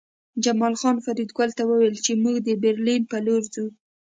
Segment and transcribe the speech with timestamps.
[0.43, 3.65] جمال خان فریدګل ته وویل چې موږ د برلین په لور ځو